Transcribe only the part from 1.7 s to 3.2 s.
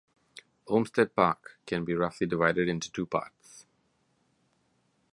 be roughly divided into two